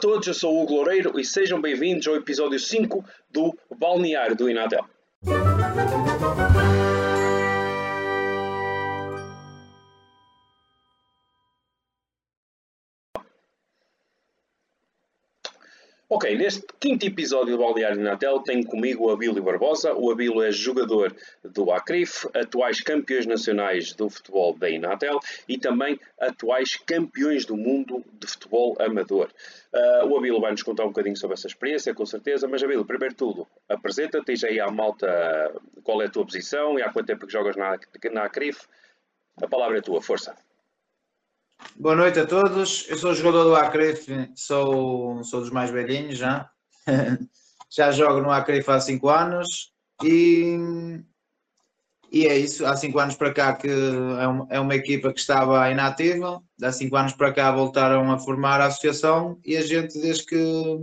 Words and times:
a 0.00 0.08
todos, 0.08 0.26
eu 0.26 0.32
sou 0.32 0.54
o 0.54 0.62
Hugo 0.62 0.76
Loureiro 0.76 1.20
e 1.20 1.24
sejam 1.26 1.60
bem-vindos 1.60 2.08
ao 2.08 2.16
episódio 2.16 2.58
5 2.58 3.04
do 3.30 3.54
Balneário 3.78 4.34
do 4.34 4.48
Inatel. 4.48 4.86
Ok, 16.12 16.36
neste 16.36 16.66
quinto 16.80 17.06
episódio 17.06 17.56
do 17.56 17.62
Balneário 17.62 18.02
Natel 18.02 18.40
tenho 18.40 18.66
comigo 18.66 19.06
o 19.06 19.10
Abílio 19.12 19.40
Barbosa. 19.44 19.94
O 19.94 20.10
Abílio 20.10 20.42
é 20.42 20.50
jogador 20.50 21.14
do 21.44 21.70
Acrif, 21.70 22.28
atuais 22.34 22.80
campeões 22.80 23.26
nacionais 23.26 23.92
do 23.92 24.10
futebol 24.10 24.58
da 24.58 24.68
Inatel 24.68 25.20
e 25.48 25.56
também 25.56 26.00
atuais 26.18 26.74
campeões 26.74 27.46
do 27.46 27.56
mundo 27.56 28.04
de 28.18 28.26
futebol 28.26 28.76
amador. 28.80 29.30
Uh, 29.72 30.06
o 30.08 30.18
Abílio 30.18 30.40
vai 30.40 30.50
nos 30.50 30.64
contar 30.64 30.82
um 30.82 30.88
bocadinho 30.88 31.16
sobre 31.16 31.34
essa 31.34 31.46
experiência, 31.46 31.94
com 31.94 32.04
certeza. 32.04 32.48
Mas 32.48 32.60
Abílio, 32.60 32.84
primeiro 32.84 33.14
de 33.14 33.18
tudo, 33.18 33.46
apresenta-te 33.68 34.32
e 34.32 34.46
aí 34.48 34.58
à 34.58 34.68
malta 34.68 35.06
qual 35.84 36.02
é 36.02 36.06
a 36.06 36.10
tua 36.10 36.26
posição 36.26 36.76
e 36.76 36.82
há 36.82 36.92
quanto 36.92 37.06
tempo 37.06 37.24
que 37.24 37.32
jogas 37.32 37.54
na, 37.54 37.78
na 38.10 38.24
Acrif. 38.24 38.66
A 39.40 39.46
palavra 39.46 39.78
é 39.78 39.80
tua, 39.80 40.02
força. 40.02 40.34
Boa 41.76 41.96
noite 41.96 42.18
a 42.18 42.26
todos. 42.26 42.86
Eu 42.88 42.96
sou 42.98 43.14
jogador 43.14 43.44
do 43.44 43.56
Acref, 43.56 44.06
sou, 44.34 45.22
sou 45.24 45.40
dos 45.40 45.50
mais 45.50 45.70
velhinhos 45.70 46.18
já. 46.18 46.50
já 47.70 47.90
jogo 47.90 48.20
no 48.20 48.30
Acref 48.30 48.68
há 48.68 48.80
5 48.80 49.08
anos 49.08 49.72
e, 50.02 50.56
e 52.12 52.26
é 52.26 52.36
isso. 52.36 52.66
Há 52.66 52.76
5 52.76 52.98
anos 52.98 53.14
para 53.14 53.32
cá 53.32 53.54
que 53.54 53.68
é 53.68 54.26
uma, 54.26 54.46
é 54.50 54.60
uma 54.60 54.74
equipa 54.74 55.12
que 55.12 55.20
estava 55.20 55.70
inativa. 55.70 56.42
Há 56.62 56.72
5 56.72 56.96
anos 56.96 57.12
para 57.14 57.32
cá 57.32 57.50
voltaram 57.50 58.12
a 58.12 58.18
formar 58.18 58.60
a 58.60 58.66
associação 58.66 59.40
e 59.44 59.56
a 59.56 59.62
gente, 59.62 59.98
desde 59.98 60.26
que, 60.26 60.78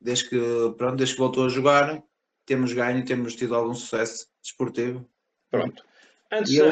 desde 0.00 0.28
que, 0.28 0.74
pronto, 0.76 0.96
desde 0.96 1.14
que 1.14 1.20
voltou 1.20 1.46
a 1.46 1.48
jogar, 1.48 2.02
temos 2.44 2.72
ganho 2.72 3.04
temos 3.04 3.34
tido 3.34 3.54
algum 3.54 3.74
sucesso 3.74 4.26
desportivo. 4.42 5.08
Pronto. 5.50 5.84
Antes 6.30 6.52
e 6.52 6.56
eu 6.58 6.70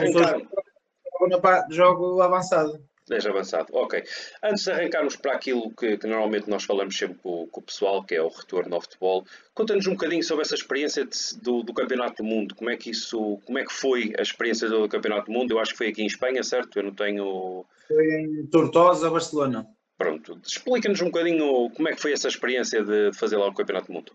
jogo 1.70 2.20
avançado. 2.20 2.82
10 3.08 3.26
avançado, 3.26 3.68
ok. 3.72 4.02
Antes 4.42 4.64
de 4.64 4.72
arrancarmos 4.72 5.16
para 5.16 5.32
aquilo 5.34 5.70
que, 5.70 5.96
que 5.96 6.06
normalmente 6.06 6.48
nós 6.48 6.64
falamos 6.64 6.96
sempre 6.96 7.16
com, 7.22 7.46
com, 7.46 7.60
o 7.60 7.62
pessoal, 7.62 8.02
que 8.02 8.14
é 8.14 8.22
o 8.22 8.28
retorno 8.28 8.74
ao 8.74 8.80
futebol, 8.80 9.24
conta-nos 9.54 9.86
um 9.86 9.92
bocadinho 9.92 10.22
sobre 10.22 10.42
essa 10.42 10.54
experiência 10.54 11.04
de, 11.04 11.18
do, 11.40 11.62
do, 11.62 11.72
Campeonato 11.72 12.22
do 12.22 12.28
Mundo. 12.28 12.54
Como 12.54 12.70
é 12.70 12.76
que 12.76 12.90
isso, 12.90 13.40
como 13.44 13.58
é 13.58 13.64
que 13.64 13.72
foi 13.72 14.12
a 14.18 14.22
experiência 14.22 14.68
do 14.68 14.88
Campeonato 14.88 15.26
do 15.26 15.32
Mundo? 15.32 15.52
Eu 15.52 15.60
acho 15.60 15.72
que 15.72 15.78
foi 15.78 15.88
aqui 15.88 16.02
em 16.02 16.06
Espanha, 16.06 16.42
certo? 16.42 16.78
Eu 16.78 16.84
não 16.84 16.94
tenho. 16.94 17.64
Foi 17.86 18.04
em 18.04 18.46
Tortosa, 18.46 19.08
Barcelona. 19.08 19.66
Pronto, 19.96 20.38
explica-nos 20.44 21.00
um 21.00 21.06
bocadinho 21.06 21.70
como 21.70 21.88
é 21.88 21.94
que 21.94 22.02
foi 22.02 22.12
essa 22.12 22.28
experiência 22.28 22.84
de 22.84 23.12
fazer 23.14 23.36
lá 23.36 23.48
o 23.48 23.54
Campeonato 23.54 23.86
do 23.86 23.94
Mundo. 23.94 24.12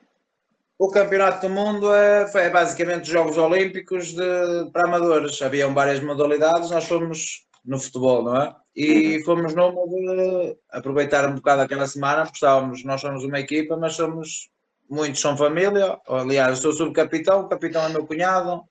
O 0.78 0.90
Campeonato 0.90 1.48
do 1.48 1.54
Mundo 1.54 1.94
é, 1.94 2.30
é 2.36 2.50
basicamente 2.50 3.10
Jogos 3.10 3.38
Olímpicos 3.38 4.14
de, 4.14 4.72
para 4.74 4.86
amadores. 4.86 5.42
Haviam 5.42 5.74
várias 5.74 6.00
modalidades, 6.00 6.70
nós 6.72 6.86
fomos 6.86 7.46
no 7.64 7.80
futebol, 7.80 8.24
não 8.24 8.42
é? 8.42 8.56
E 8.76 9.18
uhum. 9.18 9.24
fomos 9.24 9.54
numa 9.54 9.88
de 9.88 10.58
aproveitar 10.70 11.30
um 11.30 11.36
bocado 11.36 11.62
aquela 11.62 11.88
semana, 11.88 12.24
porque 12.24 12.38
estávamos, 12.38 12.84
nós 12.84 13.02
somos 13.02 13.24
uma 13.24 13.40
equipa, 13.40 13.76
mas 13.78 13.94
somos, 13.94 14.50
muitos 14.90 15.22
são 15.22 15.38
família. 15.38 16.00
Aliás, 16.08 16.50
eu 16.50 16.56
sou 16.56 16.74
subcapitão, 16.74 17.42
o 17.42 17.50
capitão 17.50 17.84
é 17.84 17.90
meu 17.90 18.06
cunhado, 18.06 18.64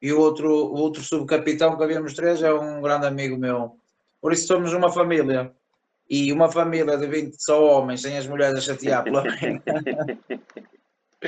e 0.00 0.12
o 0.12 0.20
outro, 0.20 0.48
o 0.48 0.76
outro 0.76 1.02
subcapitão 1.02 1.76
que 1.76 1.82
havíamos 1.82 2.14
três 2.14 2.42
é 2.42 2.52
um 2.52 2.80
grande 2.80 3.06
amigo 3.06 3.36
meu. 3.36 3.76
Por 4.20 4.32
isso 4.32 4.46
somos 4.46 4.72
uma 4.72 4.90
família. 4.90 5.52
E 6.08 6.32
uma 6.32 6.50
família 6.50 6.96
de 6.98 7.06
20 7.06 7.42
só 7.42 7.62
homens, 7.64 8.02
sem 8.02 8.18
as 8.18 8.26
mulheres 8.26 8.58
a 8.58 8.60
chatear 8.60 9.02
pela 9.02 9.24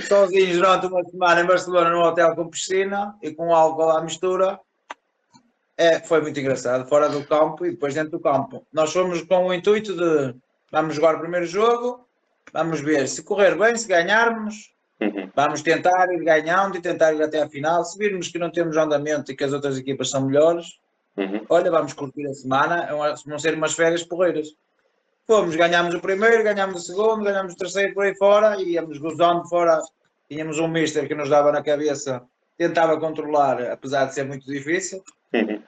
Sozinhos 0.09 0.57
durante 0.57 0.87
uma 0.87 1.05
semana 1.05 1.41
em 1.41 1.47
Barcelona, 1.47 1.91
num 1.91 2.03
hotel 2.03 2.35
com 2.35 2.49
piscina 2.49 3.17
e 3.23 3.31
com 3.31 3.55
álcool 3.55 3.91
à 3.91 4.03
mistura 4.03 4.59
é, 5.77 6.01
foi 6.01 6.21
muito 6.21 6.39
engraçado, 6.39 6.89
fora 6.89 7.09
do 7.09 7.25
campo 7.25 7.67
e 7.67 7.71
depois 7.73 7.95
dentro 7.95 8.13
do 8.13 8.21
campo. 8.21 8.67
Nós 8.73 8.93
fomos 8.93 9.23
com 9.23 9.47
o 9.47 9.55
intuito 9.55 9.95
de 9.95 10.35
vamos 10.71 10.95
jogar 10.95 11.17
o 11.17 11.21
primeiro 11.21 11.47
jogo, 11.47 12.07
vamos 12.53 12.81
ver 12.81 13.09
se 13.09 13.23
correr 13.23 13.57
bem, 13.57 13.77
se 13.77 13.89
ganharmos, 13.89 14.73
uhum. 15.01 15.31
vamos 15.35 15.63
tentar 15.63 16.13
ir 16.13 16.23
ganhando 16.23 16.77
e 16.77 16.81
tentar 16.81 17.13
ir 17.13 17.23
até 17.23 17.43
a 17.43 17.49
final. 17.49 17.85
Se 17.85 17.99
virmos 17.99 18.29
que 18.29 18.39
não 18.39 18.51
temos 18.51 18.77
andamento 18.77 19.33
e 19.33 19.37
que 19.37 19.45
as 19.45 19.53
outras 19.53 19.77
equipas 19.77 20.11
são 20.11 20.27
melhores, 20.27 20.79
uhum. 21.17 21.45
olha, 21.49 21.71
vamos 21.71 21.93
curtir 21.93 22.27
a 22.27 22.35
semana, 22.35 22.85
é 22.85 23.15
vão 23.27 23.39
ser 23.39 23.55
umas 23.55 23.75
férias 23.75 24.05
porreiras. 24.05 24.49
Fomos, 25.27 25.57
ganhámos 25.57 25.95
o 25.95 26.01
primeiro, 26.01 26.45
ganhámos 26.45 26.83
o 26.83 26.87
segundo, 26.87 27.25
ganhámos 27.25 27.55
o 27.55 27.57
terceiro 27.57 27.95
por 27.95 28.05
aí 28.05 28.15
fora 28.15 28.61
e 28.61 28.73
íamos 28.73 28.99
gozando 28.99 29.49
fora. 29.49 29.81
Tínhamos 30.29 30.59
um 30.59 30.69
mister 30.69 31.09
que 31.09 31.15
nos 31.15 31.31
dava 31.31 31.51
na 31.51 31.63
cabeça, 31.63 32.23
tentava 32.57 33.01
controlar, 33.01 33.61
apesar 33.73 34.05
de 34.05 34.15
ser 34.15 34.25
muito 34.25 34.47
difícil. 34.47 35.03
Uhum. 35.33 35.63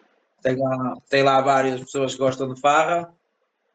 Tem, 0.47 0.55
lá, 0.55 0.97
tem 1.11 1.23
lá 1.25 1.41
várias 1.41 1.81
pessoas 1.81 2.13
que 2.13 2.21
gostam 2.21 2.55
de 2.55 2.61
farra, 2.61 3.13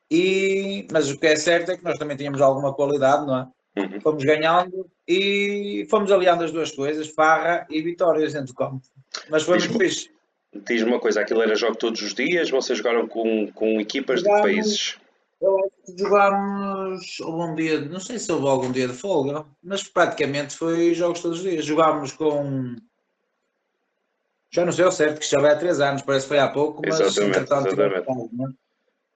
e, 0.09 0.87
mas 0.89 1.11
o 1.11 1.19
que 1.19 1.27
é 1.27 1.35
certo 1.35 1.69
é 1.69 1.77
que 1.77 1.83
nós 1.83 1.97
também 1.97 2.15
tínhamos 2.15 2.39
alguma 2.39 2.73
qualidade, 2.73 3.25
não 3.25 3.39
é? 3.39 3.47
Uhum. 3.77 3.99
Fomos 3.99 4.23
ganhando 4.23 4.89
e 5.05 5.85
fomos 5.89 6.09
aliando 6.13 6.45
as 6.45 6.51
duas 6.53 6.71
coisas, 6.71 7.09
farra 7.09 7.67
e 7.69 7.81
vitórias 7.81 8.31
dentro 8.31 8.47
do 8.47 8.53
campo. 8.53 8.81
Mas 9.29 9.43
foi 9.43 9.57
muito 9.59 9.77
fixe. 9.77 10.09
Diz-me 10.65 10.91
uma 10.91 10.99
coisa, 11.01 11.19
aquilo 11.19 11.41
era 11.41 11.55
jogo 11.55 11.75
todos 11.75 12.01
os 12.01 12.13
dias? 12.13 12.49
Vocês 12.49 12.77
jogaram 12.77 13.05
com, 13.05 13.51
com 13.51 13.81
equipas 13.81 14.21
jogámos, 14.21 14.37
de 14.37 14.47
países? 14.47 14.97
Jogámos 15.99 17.17
algum 17.21 17.53
dia, 17.53 17.81
não 17.81 17.99
sei 17.99 18.17
se 18.17 18.31
houve 18.31 18.47
algum 18.47 18.71
dia 18.71 18.87
de 18.87 18.93
folga, 18.93 19.45
mas 19.61 19.83
praticamente 19.83 20.55
foi 20.55 20.93
jogos 20.93 21.19
todos 21.19 21.39
os 21.39 21.43
dias. 21.43 21.65
Jogámos 21.65 22.13
com 22.13 22.77
já 24.51 24.65
não 24.65 24.71
sei 24.71 24.83
ao 24.83 24.91
certo, 24.91 25.19
que 25.19 25.29
já 25.29 25.39
vai 25.39 25.51
há 25.51 25.55
três 25.55 25.79
anos, 25.79 26.01
parece 26.01 26.25
que 26.25 26.29
foi 26.29 26.39
há 26.39 26.49
pouco, 26.49 26.81
mas 26.85 26.99
exatamente, 26.99 27.37
exatamente. 27.39 28.35
Né? 28.35 28.53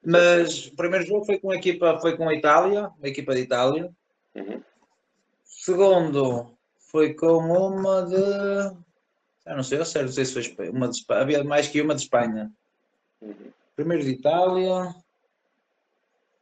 Mas 0.05 0.67
o 0.67 0.75
primeiro 0.75 1.05
jogo 1.05 1.25
foi 1.25 1.37
com 1.39 1.51
a 1.51 1.55
equipa, 1.55 1.99
foi 1.99 2.15
com 2.15 2.29
a 2.29 2.33
Itália, 2.33 2.89
uma 2.97 3.07
equipa 3.07 3.33
de 3.33 3.41
Itália. 3.41 3.91
Uhum. 4.35 4.61
Segundo 5.43 6.55
foi 6.91 7.13
com 7.13 7.37
uma 7.37 8.03
de. 8.03 8.15
Já 9.45 9.55
não 9.55 9.63
sei 9.63 9.79
ao 9.79 9.85
certo, 9.85 10.05
não 10.05 10.13
sei 10.13 10.25
se 10.25 10.55
foi 10.55 10.69
uma 10.69 10.87
de 10.87 10.97
Espanha. 10.97 11.21
Havia 11.21 11.43
mais 11.43 11.67
que 11.67 11.81
uma 11.81 11.95
de 11.95 12.03
Espanha. 12.03 12.51
Uhum. 13.21 13.51
Primeiro 13.75 14.03
de 14.03 14.11
Itália. 14.11 14.95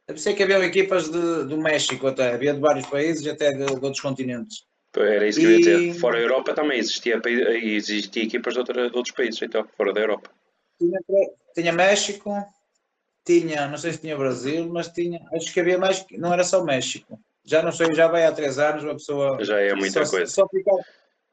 Eu 0.06 0.18
sei 0.18 0.34
que 0.34 0.42
havia 0.42 0.58
equipas 0.58 1.08
de, 1.08 1.44
do 1.44 1.56
México 1.56 2.06
até, 2.06 2.34
havia 2.34 2.52
de 2.52 2.60
vários 2.60 2.86
países, 2.86 3.26
até 3.26 3.50
de, 3.50 3.64
de 3.64 3.72
outros 3.72 4.00
continentes. 4.00 4.66
Era 4.96 5.26
isso 5.26 5.40
que 5.40 5.46
eu 5.46 5.50
ia 5.50 5.58
dizer. 5.58 5.94
Fora 5.94 6.18
a 6.18 6.20
Europa 6.20 6.54
também 6.54 6.78
existia, 6.78 7.20
existia 7.62 8.22
equipas 8.22 8.54
de, 8.54 8.60
outra, 8.60 8.90
de 8.90 8.96
outros 8.96 9.14
países, 9.14 9.40
então, 9.42 9.66
fora 9.76 9.92
da 9.92 10.00
Europa. 10.00 10.30
Tinha, 10.78 10.98
tinha, 11.54 11.72
México, 11.72 12.32
tinha, 13.24 13.66
não 13.66 13.76
sei 13.76 13.92
se 13.92 14.00
tinha 14.00 14.16
Brasil, 14.16 14.68
mas 14.68 14.88
tinha, 14.88 15.20
acho 15.32 15.52
que 15.52 15.60
havia 15.60 15.78
mais, 15.78 16.04
não 16.12 16.32
era 16.32 16.44
só 16.44 16.62
México. 16.62 17.18
Já 17.44 17.62
não 17.62 17.72
sei, 17.72 17.92
já 17.94 18.08
vai 18.08 18.24
há 18.24 18.32
três 18.32 18.58
anos, 18.58 18.84
uma 18.84 18.94
pessoa. 18.94 19.42
Já 19.44 19.60
é 19.60 19.74
muita 19.74 20.04
só, 20.04 20.10
coisa. 20.10 20.32
Só 20.32 20.48
ficar, 20.48 20.76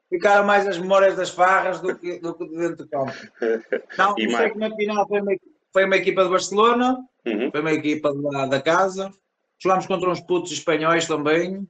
ficaram 0.08 0.44
mais 0.44 0.66
as 0.66 0.78
memórias 0.78 1.16
das 1.16 1.30
farras 1.30 1.80
do 1.80 1.96
que, 1.96 2.18
do 2.18 2.34
que 2.34 2.48
dentro 2.48 2.76
do 2.76 2.88
campo. 2.88 3.12
Não, 3.96 4.14
e 4.18 4.30
sei 4.30 4.50
que 4.50 4.58
na 4.58 4.74
final 4.74 5.08
foi 5.08 5.20
uma, 5.20 5.32
foi 5.72 5.84
uma 5.84 5.96
equipa 5.96 6.24
de 6.24 6.30
Barcelona, 6.30 6.98
uhum. 7.24 7.50
foi 7.50 7.60
uma 7.60 7.72
equipa 7.72 8.12
da, 8.14 8.46
da 8.46 8.60
casa. 8.60 9.10
Jogámos 9.58 9.86
contra 9.86 10.10
uns 10.10 10.20
putos 10.20 10.52
espanhóis 10.52 11.06
também 11.06 11.66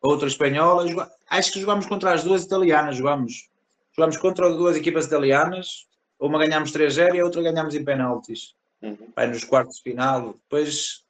outra 0.00 0.28
espanhola. 0.28 1.10
Acho 1.28 1.52
que 1.52 1.60
jogamos 1.60 1.86
contra 1.86 2.12
as 2.12 2.24
duas 2.24 2.44
italianas. 2.44 2.96
Jogamos, 2.96 3.48
jogamos 3.94 4.16
contra 4.16 4.50
duas 4.50 4.76
equipas 4.76 5.06
italianas. 5.06 5.86
Uma 6.18 6.38
ganhámos 6.38 6.72
3-0 6.72 7.14
e 7.14 7.20
a 7.20 7.24
outra 7.24 7.42
ganhámos 7.42 7.74
em 7.74 7.84
penaltis. 7.84 8.54
Uhum. 8.82 8.96
Aí 9.16 9.28
nos 9.28 9.44
quartos 9.44 9.76
de 9.76 9.82
final. 9.82 10.34
Depois 10.34 11.04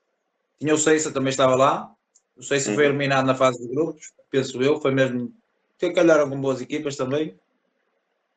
tinha 0.59 0.75
o 0.75 0.79
Seissa, 0.79 1.13
também 1.13 1.31
estava 1.31 1.55
lá. 1.55 1.91
O 2.37 2.43
Seissa 2.43 2.71
uhum. 2.71 2.77
foi 2.77 2.87
eliminado 2.87 3.27
na 3.27 3.35
fase 3.35 3.61
de 3.61 3.69
grupos, 3.69 4.13
penso 4.31 4.63
eu. 4.63 4.81
Foi 4.81 4.93
mesmo. 4.93 5.33
Que 5.79 5.91
calharam 5.91 6.29
com 6.29 6.41
boas 6.41 6.61
equipas 6.61 6.97
também. 6.97 7.35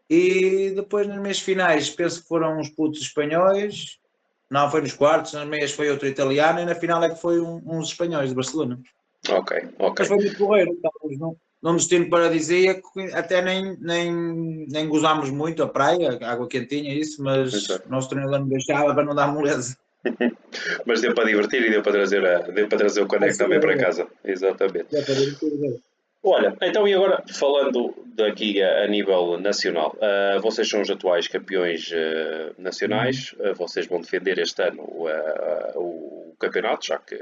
E 0.10 0.72
depois 0.76 1.08
nas 1.08 1.20
meias 1.20 1.40
finais, 1.40 1.90
penso 1.90 2.22
que 2.22 2.28
foram 2.28 2.60
uns 2.60 2.70
putos 2.70 3.02
espanhóis. 3.02 4.00
Não, 4.50 4.70
foi 4.70 4.82
nos 4.82 4.94
quartos, 4.94 5.34
nas 5.34 5.48
meias 5.48 5.72
foi 5.72 5.90
outro 5.90 6.08
italiano 6.08 6.60
e 6.60 6.66
na 6.66 6.76
final 6.76 7.04
é 7.04 7.10
que 7.10 7.20
foi 7.20 7.40
um, 7.42 7.62
uns 7.66 7.90
espanhóis 7.90 8.30
de 8.30 8.36
Barcelona. 8.36 8.80
Ok, 9.30 9.70
ok. 9.80 9.96
Mas 10.00 10.08
foi 10.08 10.18
muito 10.18 10.38
porreiro, 10.38 10.74
estávamos 10.74 11.38
num, 11.62 11.75
destino 11.75 12.10
paradisíaco, 12.10 12.92
até 13.14 13.42
nem, 13.42 13.78
nem, 13.80 14.14
nem 14.70 14.88
gozámos 14.88 15.30
muito 15.30 15.64
a 15.64 15.68
praia, 15.68 16.20
a 16.22 16.31
água 16.31 16.48
quentinha, 16.48 16.94
isso, 16.94 17.24
mas 17.24 17.54
Exato. 17.54 17.88
o 17.88 17.92
nosso 17.92 18.10
treinador 18.10 18.40
não 18.40 18.48
deixava 18.50 18.94
para 18.94 19.06
não 19.06 19.16
dar 19.16 19.28
moleza. 19.28 19.78
mas 20.86 21.02
deu 21.02 21.14
para 21.14 21.25
divertir 21.25 21.66
e 21.66 21.70
deu 21.70 21.81
para 21.81 21.94
trazer, 21.94 22.25
a, 22.25 22.40
deu 22.40 22.68
para 22.68 22.78
trazer 22.78 23.02
o 23.02 23.08
Conec 23.08 23.38
também 23.38 23.60
para 23.60 23.78
casa. 23.78 24.08
Exatamente. 24.24 24.88
Olha, 26.25 26.56
então 26.62 26.88
e 26.88 26.94
agora 26.94 27.22
falando 27.34 27.94
daqui 28.16 28.62
a, 28.62 28.84
a 28.84 28.88
nível 28.88 29.38
nacional, 29.38 29.96
uh, 29.98 30.42
vocês 30.42 30.70
são 30.70 30.81
os 30.81 30.90
atuais 30.90 31.28
campeões 31.28 31.92
uh, 31.92 32.54
nacionais, 32.58 33.36
uh, 33.40 33.54
vocês 33.56 33.88
vão 33.88 34.00
defender 34.00 34.40
este 34.40 34.62
ano 34.62 34.84
o 34.84 36.34
campeonato, 36.40 36.86
já 36.86 36.98
que 36.98 37.22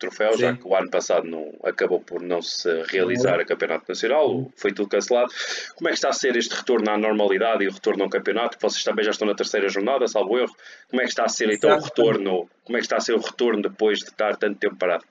troféu, 0.00 0.32
Sim. 0.32 0.38
já 0.38 0.56
que 0.56 0.66
o 0.66 0.74
ano 0.74 0.90
passado 0.90 1.28
não, 1.28 1.52
acabou 1.62 2.00
por 2.00 2.20
não 2.20 2.42
se 2.42 2.68
realizar 2.84 3.38
a 3.38 3.44
Campeonato 3.44 3.84
Nacional, 3.88 4.50
foi 4.56 4.72
tudo 4.72 4.88
cancelado. 4.88 5.30
Como 5.76 5.88
é 5.88 5.92
que 5.92 5.98
está 5.98 6.08
a 6.08 6.12
ser 6.12 6.34
este 6.36 6.54
retorno 6.54 6.90
à 6.90 6.98
normalidade 6.98 7.62
e 7.62 7.68
o 7.68 7.72
retorno 7.72 8.02
ao 8.02 8.10
campeonato? 8.10 8.58
Vocês 8.60 8.82
também 8.82 9.04
já 9.04 9.12
estão 9.12 9.28
na 9.28 9.34
terceira 9.34 9.68
jornada, 9.68 10.08
salvo 10.08 10.38
erro. 10.38 10.54
Como 10.88 11.00
é 11.00 11.04
que 11.04 11.10
está 11.10 11.24
a 11.24 11.28
ser 11.28 11.50
então 11.50 11.70
o 11.76 11.80
retorno? 11.80 12.48
Como 12.64 12.76
é 12.76 12.80
que 12.80 12.86
está 12.86 12.96
a 12.96 13.00
ser 13.00 13.14
o 13.14 13.20
retorno 13.20 13.62
depois 13.62 13.98
de 13.98 14.06
estar 14.06 14.36
tanto 14.36 14.58
tempo 14.58 14.76
parado? 14.76 15.04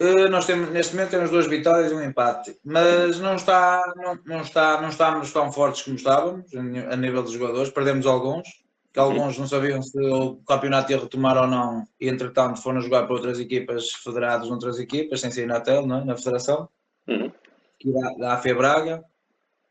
Uh, 0.00 0.28
nós 0.28 0.46
temos, 0.46 0.70
neste 0.70 0.96
momento 0.96 1.10
temos 1.10 1.30
duas 1.30 1.46
vitórias 1.46 1.92
e 1.92 1.94
um 1.94 2.02
empate, 2.02 2.58
mas 2.64 3.20
não, 3.20 3.36
está, 3.36 3.80
não, 3.94 4.18
não, 4.26 4.40
está, 4.40 4.80
não 4.80 4.88
estamos 4.88 5.32
tão 5.32 5.52
fortes 5.52 5.82
como 5.82 5.94
estávamos 5.94 6.52
a 6.54 6.96
nível 6.96 7.22
dos 7.22 7.30
jogadores, 7.30 7.70
perdemos 7.70 8.04
alguns, 8.04 8.48
que 8.92 9.00
alguns 9.00 9.38
não 9.38 9.46
sabiam 9.46 9.82
se 9.82 9.98
o 9.98 10.36
campeonato 10.46 10.92
ia 10.92 10.98
retomar 10.98 11.38
ou 11.38 11.46
não, 11.46 11.86
e 11.98 12.08
entretanto 12.08 12.60
foram 12.60 12.80
jogar 12.80 13.04
para 13.04 13.14
outras 13.14 13.40
equipas 13.40 13.90
federadas 13.90 14.48
noutras 14.48 14.78
equipas, 14.78 15.20
sem 15.20 15.30
ser 15.30 15.46
na 15.46 15.60
TEL, 15.60 15.84
é? 15.84 16.04
na 16.04 16.16
Federação, 16.16 16.68
uhum. 17.08 17.32
da, 17.84 18.10
da 18.18 18.34
AFE 18.34 18.52
Braga. 18.52 19.02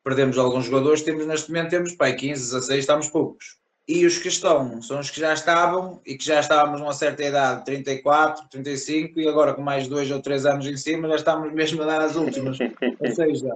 Perdemos 0.04 0.38
alguns 0.40 0.66
jogadores, 0.66 1.04
temos 1.04 1.28
neste 1.28 1.52
momento 1.52 1.70
temos 1.70 1.94
pai, 1.94 2.16
15, 2.16 2.42
16, 2.42 2.80
estamos 2.80 3.10
poucos. 3.10 3.62
E 3.88 4.06
os 4.06 4.18
que 4.18 4.30
estão 4.30 4.82
são 4.82 5.00
os 5.00 5.12
que 5.12 5.20
já 5.20 5.34
estavam 5.34 6.02
e 6.06 6.18
que 6.18 6.26
já 6.26 6.40
estávamos 6.40 6.80
numa 6.80 6.94
certa 6.94 7.24
idade, 7.24 7.66
34, 7.66 8.50
35, 8.50 9.20
e 9.20 9.28
agora 9.28 9.54
com 9.54 9.62
mais 9.62 9.88
dois 9.88 10.10
ou 10.10 10.20
três 10.22 10.46
anos 10.46 10.66
em 10.66 10.78
cima 10.78 11.08
já 11.10 11.16
estamos 11.16 11.54
mesmo 11.54 11.84
a 11.84 11.86
dar 11.86 12.02
as 12.02 12.16
últimas. 12.16 12.58
ou 13.00 13.12
seja, 13.12 13.54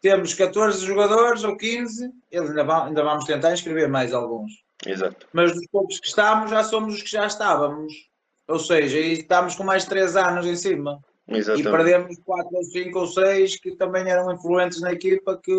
temos 0.00 0.34
14 0.34 0.84
jogadores 0.84 1.44
ou 1.44 1.56
15, 1.56 2.10
eles 2.32 2.50
ainda, 2.50 2.64
vão, 2.64 2.84
ainda 2.84 3.04
vamos 3.04 3.24
tentar 3.24 3.52
inscrever 3.52 3.88
mais 3.88 4.12
alguns. 4.12 4.63
Exato. 4.86 5.26
Mas 5.32 5.54
dos 5.54 5.66
poucos 5.68 6.00
que 6.00 6.06
estamos, 6.06 6.50
já 6.50 6.64
somos 6.64 6.94
os 6.94 7.02
que 7.02 7.10
já 7.10 7.26
estávamos. 7.26 7.92
Ou 8.46 8.58
seja, 8.58 8.98
e 8.98 9.14
estamos 9.14 9.54
com 9.54 9.64
mais 9.64 9.84
3 9.86 10.16
anos 10.16 10.46
em 10.46 10.56
cima. 10.56 11.00
Exatamente. 11.26 11.68
E 11.68 11.70
perdemos 11.70 12.16
4 12.24 12.48
ou 12.54 12.64
5 12.64 12.98
ou 12.98 13.06
6 13.06 13.60
que 13.60 13.76
também 13.76 14.08
eram 14.08 14.30
influentes 14.32 14.80
na 14.80 14.92
equipa 14.92 15.40
que 15.42 15.52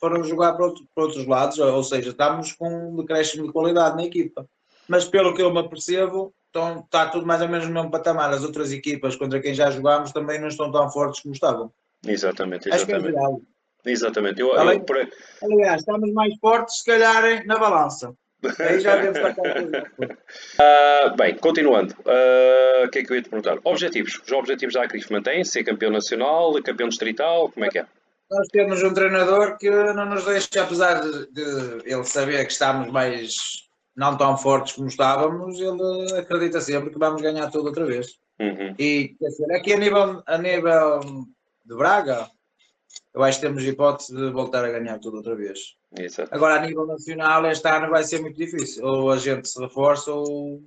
foram 0.00 0.24
jogar 0.24 0.54
para, 0.54 0.66
outro, 0.66 0.86
para 0.94 1.04
outros 1.04 1.26
lados. 1.26 1.58
Ou 1.58 1.84
seja, 1.84 2.10
estamos 2.10 2.52
com 2.52 2.90
um 2.90 2.96
decréscimo 2.96 3.46
de 3.46 3.52
qualidade 3.52 3.96
na 3.96 4.04
equipa. 4.04 4.48
Mas 4.88 5.04
pelo 5.04 5.34
que 5.34 5.42
eu 5.42 5.52
me 5.52 5.58
apercebo, 5.58 6.32
então, 6.48 6.80
está 6.80 7.06
tudo 7.08 7.26
mais 7.26 7.42
ou 7.42 7.48
menos 7.48 7.66
no 7.66 7.74
mesmo 7.74 7.90
patamar. 7.90 8.32
As 8.32 8.42
outras 8.42 8.72
equipas 8.72 9.14
contra 9.14 9.40
quem 9.40 9.52
já 9.52 9.70
jogámos 9.70 10.12
também 10.12 10.40
não 10.40 10.48
estão 10.48 10.72
tão 10.72 10.88
fortes 10.90 11.20
como 11.20 11.34
estavam. 11.34 11.70
Exatamente, 12.06 12.68
exatamente. 12.68 13.16
Acho 13.16 13.36
que 13.36 13.42
é 13.88 13.92
Exatamente. 13.92 14.40
Eu, 14.40 14.58
Além, 14.58 14.78
eu, 14.78 15.08
Aliás, 15.42 15.80
estamos 15.80 16.12
mais 16.12 16.34
fortes, 16.40 16.78
se 16.78 16.84
calhar, 16.84 17.46
na 17.46 17.58
balança. 17.58 18.14
Aí 18.58 18.80
já 18.80 18.96
devemos 18.96 19.18
uh, 19.18 21.16
Bem, 21.16 21.36
continuando. 21.36 21.94
Uh, 22.00 22.84
o 22.86 22.88
que 22.90 23.00
é 23.00 23.04
que 23.04 23.12
eu 23.12 23.16
ia 23.16 23.22
te 23.22 23.30
perguntar? 23.30 23.58
Objetivos. 23.64 24.20
Os 24.24 24.32
objetivos 24.32 24.74
da 24.74 24.82
Acrif 24.82 25.10
mantêm 25.12 25.44
ser 25.44 25.64
campeão 25.64 25.90
nacional, 25.90 26.52
campeão 26.62 26.88
distrital, 26.88 27.50
como 27.50 27.64
é 27.66 27.68
que 27.68 27.78
é? 27.78 27.86
Nós 28.30 28.48
temos 28.48 28.82
um 28.82 28.92
treinador 28.92 29.56
que 29.56 29.70
não 29.70 30.06
nos 30.06 30.24
deixa, 30.24 30.62
apesar 30.62 31.00
de, 31.00 31.30
de 31.30 31.42
ele 31.84 32.04
saber 32.04 32.44
que 32.44 32.52
estamos 32.52 32.90
mais 32.90 33.66
não 33.96 34.16
tão 34.16 34.36
fortes 34.36 34.74
como 34.74 34.88
estávamos, 34.88 35.58
ele 35.58 36.18
acredita 36.18 36.60
sempre 36.60 36.90
que 36.90 36.98
vamos 36.98 37.22
ganhar 37.22 37.50
tudo 37.50 37.68
outra 37.68 37.86
vez. 37.86 38.18
Uhum. 38.38 38.74
E 38.78 39.16
quer 39.18 39.28
dizer, 39.28 39.52
aqui 39.54 39.72
a 39.72 39.78
nível, 39.78 40.22
a 40.26 40.36
nível 40.36 41.00
de 41.64 41.74
Braga, 41.74 42.28
eu 43.14 43.22
acho 43.22 43.40
que 43.40 43.46
temos 43.46 43.64
hipótese 43.64 44.14
de 44.14 44.30
voltar 44.30 44.64
a 44.64 44.70
ganhar 44.70 44.98
tudo 44.98 45.16
outra 45.16 45.34
vez. 45.34 45.76
Exato. 45.98 46.34
Agora, 46.34 46.56
a 46.56 46.66
nível 46.66 46.86
nacional, 46.86 47.46
este 47.46 47.68
ano 47.68 47.90
vai 47.90 48.04
ser 48.04 48.20
muito 48.20 48.36
difícil. 48.36 48.84
Ou 48.84 49.10
a 49.10 49.18
gente 49.18 49.48
se 49.48 49.60
reforça, 49.60 50.12
ou 50.12 50.62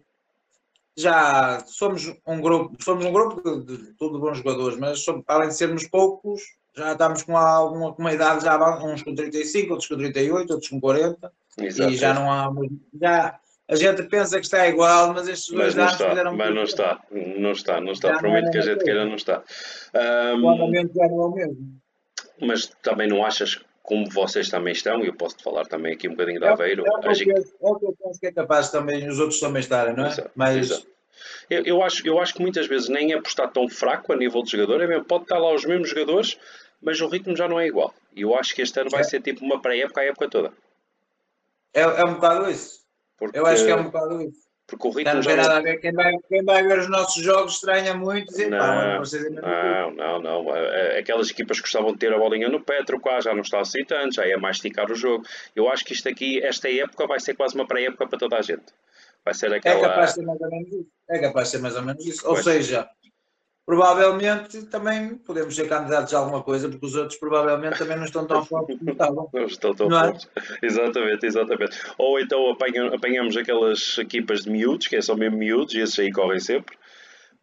já 0.98 1.64
somos 1.66 2.14
um 2.28 2.42
grupo, 2.42 2.76
somos 2.84 3.06
um 3.06 3.12
grupo 3.12 3.42
de, 3.42 3.78
de 3.78 3.94
tudo 3.94 4.20
bons 4.20 4.38
jogadores, 4.38 4.78
mas 4.78 5.02
somos, 5.02 5.24
além 5.28 5.50
de 5.50 5.58
sermos 5.58 5.88
poucos, 5.88 6.42
já 6.76 6.92
estamos 6.92 7.24
com 7.24 7.38
alguma 7.38 7.94
com 7.94 8.02
uma 8.02 8.14
idade, 8.14 8.44
já 8.44 8.58
uns 8.84 9.04
com 9.04 9.16
35, 9.16 9.72
outros 9.72 9.88
com 9.88 9.98
38, 9.98 10.52
outros 10.52 10.70
com 10.70 10.80
40, 10.80 11.32
Exato. 11.60 11.92
e 11.92 11.96
já 11.96 12.14
não 12.14 12.32
há. 12.32 12.52
Já, 13.00 13.40
a 13.68 13.76
gente 13.76 14.04
pensa 14.04 14.40
que 14.40 14.46
está 14.46 14.68
igual, 14.68 15.14
mas 15.14 15.28
estes 15.28 15.54
dois 15.54 15.76
mas 15.76 15.94
anos 15.94 16.10
fizeram 16.10 16.36
Mas 16.36 16.56
não 16.56 16.64
está, 16.64 17.00
não 17.12 17.52
está, 17.52 17.82
não 17.82 17.92
está. 17.92 18.18
Prometo 18.18 18.48
é 18.48 18.52
que 18.52 18.58
a 18.58 18.62
gente 18.62 18.84
queira, 18.84 19.06
não 19.06 19.16
está. 19.16 19.44
Um, 19.94 20.44
o 20.44 20.50
andamento 20.50 20.94
já 20.94 21.08
não 21.08 21.22
é 21.22 21.26
o 21.26 21.32
mesmo 21.32 21.80
mas 22.42 22.68
também 22.82 23.08
não 23.08 23.26
achas 23.26 23.60
como 23.90 24.08
vocês 24.08 24.50
também 24.50 24.72
estão, 24.72 25.04
e 25.04 25.08
eu 25.08 25.16
posso 25.16 25.36
falar 25.44 25.66
também 25.66 25.94
aqui 25.94 26.08
um 26.08 26.12
bocadinho 26.12 26.40
de 26.40 26.46
é 26.46 26.50
Aveiro. 26.50 26.84
É, 26.86 26.88
é, 26.88 26.92
o, 26.92 27.00
que, 27.00 27.32
é 27.32 27.90
eu 27.90 27.96
penso 28.00 28.20
que 28.20 28.28
é 28.28 28.32
capaz 28.32 28.70
também, 28.70 29.10
os 29.10 29.20
outros 29.20 29.40
também 29.40 29.62
estarem, 29.62 29.96
não 29.96 30.06
é? 30.06 30.10
Exato, 30.10 30.32
mas... 30.36 30.58
Exato. 30.58 30.88
Eu, 31.50 31.64
eu, 31.64 31.82
acho, 31.82 32.08
eu 32.08 32.20
acho 32.20 32.36
que 32.36 32.42
muitas 32.42 32.68
vezes 32.68 32.88
nem 32.88 33.14
é 33.14 33.20
por 33.20 33.28
estar 33.28 33.48
tão 33.48 33.68
fraco 33.68 34.14
a 34.14 34.16
nível 34.16 34.44
de 34.44 34.52
jogador, 34.52 34.80
é 34.84 34.88
mesmo, 34.88 35.06
pode 35.06 35.24
estar 35.24 35.40
lá 35.40 35.52
os 35.52 35.66
mesmos 35.66 35.90
jogadores, 35.90 36.38
mas 36.80 37.02
o 37.02 37.08
ritmo 37.08 37.36
já 37.36 37.48
não 37.48 37.60
é 37.60 37.66
igual. 37.66 37.92
E 38.16 38.22
eu 38.22 38.36
acho 38.36 38.54
que 38.54 38.62
este 38.62 38.80
ano 38.80 38.92
vai 38.92 39.02
é. 39.02 39.04
ser 39.04 39.22
tipo 39.22 39.44
uma 39.44 39.60
pré-época 39.60 40.02
a 40.02 40.06
época 40.06 40.30
toda. 40.30 40.54
É, 41.74 41.82
é 41.82 42.06
um 42.06 42.14
bocado 42.14 42.50
isso. 42.52 42.82
Porque... 43.18 43.40
Eu 43.40 43.46
acho 43.48 43.66
que 43.66 43.72
é 43.72 43.76
um 43.76 43.86
bocado 43.86 44.22
isso. 44.22 44.49
Porque 44.70 44.88
o 44.88 44.92
ritmo 44.92 45.14
não 45.16 45.22
tem 45.22 45.36
nada 45.36 45.58
a 45.58 45.62
ver. 45.62 45.78
Quem 45.80 45.92
vai, 45.92 46.14
quem 46.28 46.44
vai 46.44 46.64
ver 46.64 46.80
os 46.80 46.90
nossos 46.90 47.24
jogos 47.24 47.56
estranha 47.56 47.94
muito 47.94 48.28
dizer, 48.28 48.50
não, 48.50 48.60
pá, 48.60 49.02
não, 49.02 49.92
não, 49.92 50.22
não, 50.22 50.56
é, 50.56 50.98
é, 50.98 51.00
Aquelas 51.00 51.30
equipas 51.30 51.58
que 51.58 51.64
gostavam 51.64 51.92
de 51.94 51.98
ter 51.98 52.14
a 52.14 52.18
bolinha 52.18 52.50
no 52.50 52.62
pé, 52.62 52.84
trocar, 52.84 53.22
já 53.22 53.34
não 53.34 53.42
está 53.42 53.60
assim 53.60 53.84
tanto, 53.84 54.16
já 54.16 54.26
é 54.26 54.38
mais 54.38 54.58
esticar 54.58 54.92
o 54.92 54.96
jogo. 54.96 55.26
Eu 55.56 55.70
acho 55.70 55.84
que 55.84 55.94
isto 55.94 56.08
aqui, 56.08 56.44
esta 56.44 56.70
época, 56.70 57.08
vai 57.08 57.20
ser 57.20 57.36
quase 57.36 57.56
uma 57.56 57.68
pré-época 57.68 58.08
para 58.08 58.20
toda 58.20 58.38
a 58.38 58.42
gente. 58.42 58.66
Vai 59.26 59.34
ser 59.34 59.54
aquela... 59.54 59.80
É 59.80 59.82
capaz 59.82 60.10
de 60.10 60.16
ser 60.16 60.26
mais 60.26 60.42
ou 60.42 60.50
menos 60.50 60.68
isso. 60.72 60.88
É 61.10 61.20
capaz 61.20 61.48
de 61.48 61.52
ser 61.52 61.62
mais 61.62 61.76
ou 61.76 61.82
menos 61.82 62.06
isso. 62.06 62.28
Ou 62.28 62.36
seja, 62.38 62.90
provavelmente 63.70 64.64
também 64.64 65.14
podemos 65.14 65.56
ser 65.56 65.70
candidatos 65.70 66.12
a 66.16 66.18
alguma 66.18 66.42
coisa, 66.42 66.68
porque 66.68 66.88
os 66.88 66.96
outros 66.96 67.20
provavelmente 67.20 67.78
também 67.78 67.98
não 67.98 68.06
estão 68.06 68.26
tão 68.26 68.44
fortes 68.44 68.80
como 68.80 68.90
estavam. 68.90 69.30
Não 69.32 69.46
estão 69.46 69.76
tão 69.76 69.88
não 69.88 70.00
é? 70.00 70.06
fortes. 70.06 70.28
É? 70.36 70.66
Exatamente, 70.66 71.26
exatamente. 71.28 71.80
Ou 71.96 72.20
então 72.20 72.50
apanhamos 72.50 73.38
aquelas 73.38 73.96
equipas 74.00 74.42
de 74.42 74.50
miúdos, 74.50 74.88
que 74.88 74.96
é 74.96 75.02
só 75.02 75.16
mesmo 75.16 75.38
miúdos, 75.38 75.76
e 75.76 75.82
esses 75.82 76.00
aí 76.00 76.12
correm 76.12 76.40
sempre. 76.40 76.76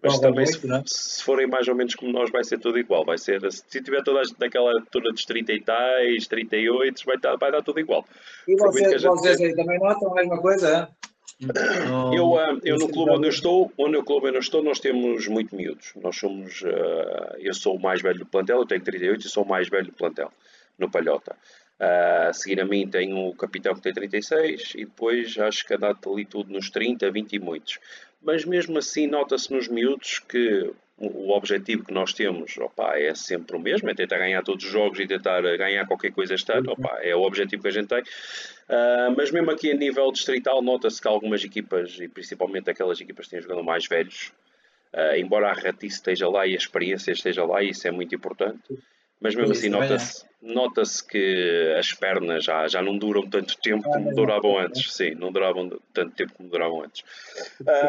Mas 0.02 0.18
também, 0.18 0.46
muito, 0.46 0.58
se, 0.58 0.72
é? 0.72 0.82
se, 0.84 1.22
forem 1.22 1.46
mais 1.46 1.68
ou 1.68 1.76
menos 1.76 1.94
como 1.94 2.10
nós, 2.10 2.28
vai 2.28 2.42
ser 2.42 2.58
tudo 2.58 2.76
igual. 2.76 3.04
Vai 3.04 3.18
ser, 3.18 3.40
se 3.52 3.80
tiver 3.80 4.02
toda 4.02 4.18
a 4.18 4.24
gente 4.24 4.40
naquela 4.40 4.72
altura 4.72 5.12
dos 5.12 5.24
30 5.24 5.52
e 5.52 5.60
tais, 5.60 6.26
38, 6.26 7.04
vai, 7.06 7.18
dar, 7.18 7.36
vai 7.36 7.52
dar 7.52 7.62
tudo 7.62 7.78
igual. 7.78 8.04
E 8.48 8.56
vocês, 8.56 9.00
vocês 9.00 9.40
aí 9.40 9.54
também 9.54 9.78
notam 9.78 10.10
a 10.10 10.14
mesma 10.16 10.42
coisa, 10.42 10.88
é? 11.42 12.16
eu, 12.16 12.38
ah, 12.38 12.58
eu 12.64 12.78
no 12.78 12.88
clube 12.88 13.10
onde 13.10 13.26
eu 13.26 13.30
estou, 13.30 13.72
onde 13.76 13.96
eu 13.96 14.04
clube 14.04 14.28
onde 14.28 14.36
eu 14.36 14.40
estou, 14.40 14.62
nós 14.62 14.80
temos 14.80 15.26
muito 15.28 15.54
miúdos. 15.54 15.92
Nós 15.96 16.16
somos, 16.16 16.62
uh, 16.62 17.36
eu 17.38 17.52
sou 17.52 17.76
o 17.76 17.80
mais 17.80 18.00
velho 18.00 18.20
do 18.20 18.26
plantel, 18.26 18.58
eu 18.58 18.66
tenho 18.66 18.82
38 18.82 19.26
e 19.26 19.28
sou 19.28 19.44
o 19.44 19.48
mais 19.48 19.68
velho 19.68 19.86
do 19.86 19.92
plantel 19.92 20.32
no 20.78 20.90
Palhota. 20.90 21.36
Uh, 21.78 22.28
a 22.28 22.32
seguir 22.32 22.60
a 22.60 22.64
mim 22.64 22.88
tenho 22.88 23.28
o 23.28 23.34
capitão 23.34 23.74
que 23.74 23.82
tem 23.82 23.92
36 23.92 24.72
e 24.76 24.84
depois 24.86 25.38
acho 25.38 25.66
que 25.66 25.74
anda 25.74 25.94
ali 26.06 26.24
tudo 26.24 26.50
nos 26.50 26.70
30, 26.70 27.10
20 27.10 27.32
e 27.34 27.38
muitos. 27.38 27.78
Mas 28.22 28.44
mesmo 28.44 28.78
assim 28.78 29.06
nota-se 29.06 29.52
nos 29.52 29.68
miúdos 29.68 30.20
que 30.20 30.72
o 30.98 31.30
objetivo 31.32 31.84
que 31.84 31.92
nós 31.92 32.14
temos 32.14 32.56
opa, 32.56 32.98
é 32.98 33.14
sempre 33.14 33.56
o 33.56 33.60
mesmo, 33.60 33.90
é 33.90 33.94
tentar 33.94 34.18
ganhar 34.18 34.42
todos 34.42 34.64
os 34.64 34.70
jogos 34.70 34.98
e 34.98 35.06
tentar 35.06 35.42
ganhar 35.56 35.86
qualquer 35.86 36.10
coisa 36.10 36.34
este 36.34 36.50
ano, 36.52 36.72
opa, 36.72 36.98
é 37.02 37.14
o 37.14 37.22
objetivo 37.22 37.62
que 37.62 37.68
a 37.68 37.72
gente 37.72 37.88
tem. 37.88 38.00
Uh, 38.00 39.14
mas 39.16 39.30
mesmo 39.30 39.50
aqui 39.50 39.70
a 39.70 39.74
nível 39.74 40.10
distrital, 40.10 40.62
nota-se 40.62 41.00
que 41.00 41.06
algumas 41.06 41.44
equipas, 41.44 41.98
e 42.00 42.08
principalmente 42.08 42.70
aquelas 42.70 43.00
equipas 43.00 43.26
que 43.26 43.32
têm 43.32 43.42
jogando 43.42 43.62
mais 43.62 43.86
velhos, 43.86 44.32
uh, 44.94 45.16
embora 45.16 45.50
a 45.50 45.52
ratice 45.52 45.96
esteja 45.96 46.28
lá 46.28 46.46
e 46.46 46.54
a 46.54 46.56
experiência 46.56 47.12
esteja 47.12 47.44
lá, 47.44 47.62
isso 47.62 47.86
é 47.86 47.90
muito 47.90 48.14
importante. 48.14 48.62
Mas 49.20 49.34
mesmo 49.34 49.52
assim, 49.52 49.68
nota-se 49.68 50.26
nota 50.42 50.82
que 51.08 51.74
as 51.78 51.92
pernas 51.92 52.44
já, 52.44 52.68
já 52.68 52.82
não 52.82 52.96
duram 52.96 53.28
tanto 53.28 53.56
tempo 53.58 53.82
como 53.82 54.14
duravam 54.14 54.58
antes. 54.58 54.92
Sim, 54.92 55.14
não 55.14 55.32
duravam 55.32 55.70
tanto 55.92 56.14
tempo 56.14 56.34
como 56.34 56.48
duravam 56.48 56.82
antes. 56.82 57.02